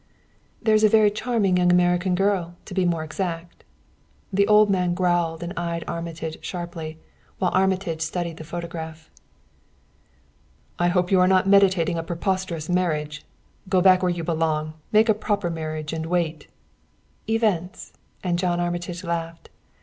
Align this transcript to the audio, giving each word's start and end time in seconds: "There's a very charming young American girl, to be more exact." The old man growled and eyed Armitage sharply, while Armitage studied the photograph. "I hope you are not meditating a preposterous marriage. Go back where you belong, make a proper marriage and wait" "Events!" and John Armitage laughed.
"There's 0.63 0.83
a 0.83 0.89
very 0.89 1.11
charming 1.11 1.57
young 1.57 1.71
American 1.71 2.15
girl, 2.15 2.55
to 2.65 2.73
be 2.73 2.85
more 2.87 3.03
exact." 3.03 3.63
The 4.33 4.47
old 4.47 4.67
man 4.67 4.95
growled 4.95 5.43
and 5.43 5.53
eyed 5.55 5.83
Armitage 5.87 6.43
sharply, 6.43 6.97
while 7.37 7.51
Armitage 7.53 8.01
studied 8.01 8.37
the 8.37 8.43
photograph. 8.43 9.11
"I 10.79 10.87
hope 10.87 11.11
you 11.11 11.19
are 11.19 11.27
not 11.27 11.47
meditating 11.47 11.99
a 11.99 12.01
preposterous 12.03 12.67
marriage. 12.67 13.23
Go 13.69 13.79
back 13.79 14.01
where 14.01 14.09
you 14.09 14.23
belong, 14.23 14.73
make 14.91 15.07
a 15.07 15.13
proper 15.13 15.51
marriage 15.51 15.93
and 15.93 16.07
wait" 16.07 16.47
"Events!" 17.29 17.93
and 18.23 18.39
John 18.39 18.59
Armitage 18.59 19.03
laughed. 19.03 19.49